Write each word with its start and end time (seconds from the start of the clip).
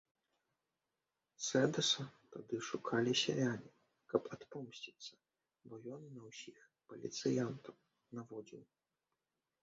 Сэдаса 1.47 2.03
тады 2.35 2.55
шукалі 2.69 3.11
сяляне, 3.23 3.69
каб 4.13 4.21
адпомсціцца, 4.37 5.11
бо 5.73 5.79
ён 5.97 6.01
на 6.15 6.21
ўсіх 6.31 6.59
паліцыянтаў 6.95 7.75
наводзіў. 8.21 8.63